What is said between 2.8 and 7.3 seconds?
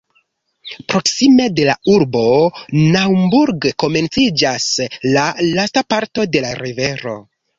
Naumburg komenciĝas la lasta parto de la rivero.